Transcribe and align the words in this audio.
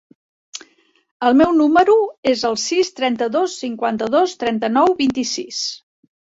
El 1.27 1.37
meu 1.41 1.51
número 1.57 1.99
es 2.33 2.47
el 2.51 2.57
sis, 2.63 2.91
trenta-dos, 3.01 3.61
cinquanta-dos, 3.67 4.37
trenta-nou, 4.47 4.99
vint-i-sis. 5.07 5.65